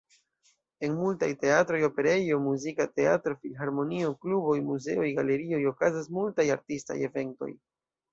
[0.85, 7.51] En multaj teatroj, operejo, muzika teatro, filharmonio, kluboj, muzeoj, galerioj, okazas multaj artistaj eventoj.